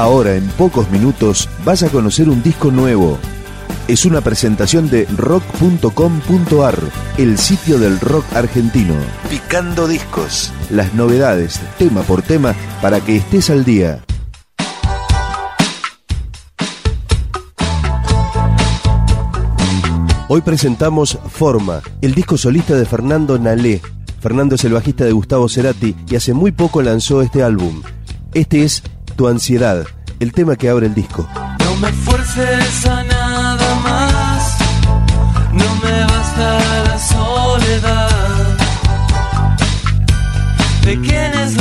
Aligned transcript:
Ahora, 0.00 0.34
en 0.34 0.48
pocos 0.52 0.90
minutos, 0.90 1.46
vas 1.62 1.82
a 1.82 1.90
conocer 1.90 2.30
un 2.30 2.42
disco 2.42 2.70
nuevo. 2.70 3.18
Es 3.86 4.06
una 4.06 4.22
presentación 4.22 4.88
de 4.88 5.04
rock.com.ar, 5.14 6.78
el 7.18 7.36
sitio 7.36 7.78
del 7.78 8.00
rock 8.00 8.24
argentino. 8.34 8.94
Picando 9.28 9.86
discos. 9.86 10.54
Las 10.70 10.94
novedades, 10.94 11.60
tema 11.76 12.00
por 12.00 12.22
tema, 12.22 12.54
para 12.80 13.02
que 13.02 13.16
estés 13.16 13.50
al 13.50 13.62
día. 13.66 14.02
Hoy 20.28 20.40
presentamos 20.40 21.18
Forma, 21.28 21.82
el 22.00 22.14
disco 22.14 22.38
solista 22.38 22.74
de 22.74 22.86
Fernando 22.86 23.38
Nalé. 23.38 23.82
Fernando 24.18 24.54
es 24.54 24.64
el 24.64 24.72
bajista 24.72 25.04
de 25.04 25.12
Gustavo 25.12 25.46
Cerati 25.50 25.94
y 26.08 26.16
hace 26.16 26.32
muy 26.32 26.52
poco 26.52 26.80
lanzó 26.80 27.20
este 27.20 27.42
álbum. 27.42 27.82
Este 28.32 28.64
es 28.64 28.82
Tu 29.20 29.28
Ansiedad, 29.28 29.86
el 30.18 30.32
tema 30.32 30.56
que 30.56 30.70
abre 30.70 30.86
el 30.86 30.94
disco. 30.94 31.28
No 31.58 31.76
me 31.76 31.92
fuerces 31.92 32.86
a 32.86 33.04
nada 33.04 33.74
más, 33.84 34.56
no 35.52 35.74
me 35.84 36.04
basta 36.06 36.58
la 36.84 36.98
soledad. 36.98 38.56
¿De 40.86 40.98
quién 41.02 41.34
es 41.34 41.59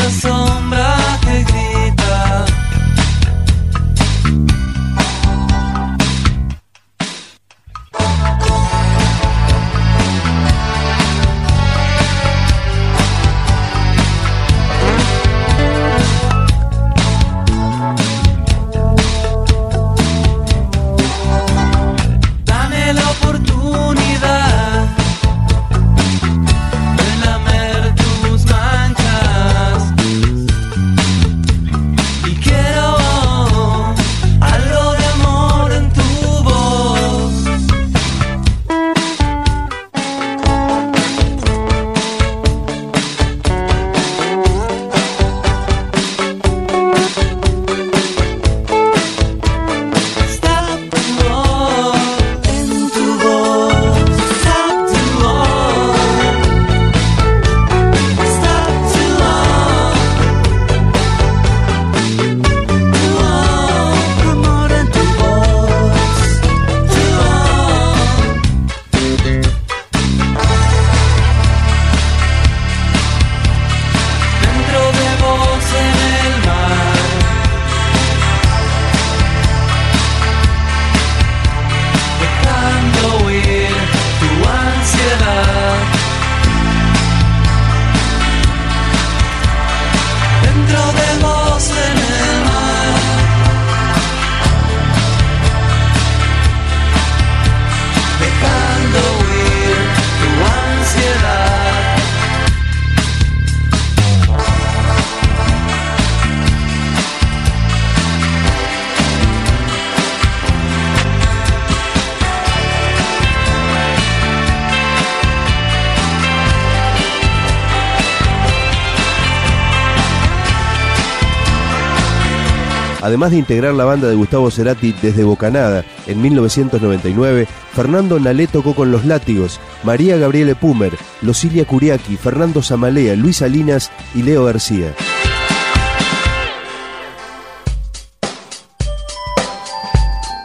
Además 123.10 123.32
de 123.32 123.38
integrar 123.38 123.74
la 123.74 123.86
banda 123.86 124.08
de 124.08 124.14
Gustavo 124.14 124.52
Cerati 124.52 124.94
desde 125.02 125.24
Bocanada 125.24 125.84
en 126.06 126.22
1999, 126.22 127.48
Fernando 127.74 128.20
Nalé 128.20 128.46
tocó 128.46 128.76
con 128.76 128.92
Los 128.92 129.04
Látigos, 129.04 129.60
María 129.84 130.16
Gabriele 130.18 130.54
Pumer, 130.54 130.96
Losilia 131.24 131.66
Curiaki, 131.66 132.18
Fernando 132.18 132.62
Zamalea, 132.62 133.16
Luis 133.16 133.38
Salinas 133.38 133.90
y 134.14 134.22
Leo 134.22 134.46
García. 134.46 134.94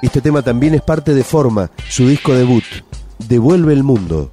Este 0.01 0.23
tema 0.23 0.41
también 0.41 0.73
es 0.73 0.81
parte 0.81 1.13
de 1.13 1.23
Forma, 1.23 1.71
su 1.91 2.09
disco 2.09 2.33
debut, 2.33 2.65
Devuelve 3.29 3.75
el 3.75 3.85
Mundo. 3.85 4.33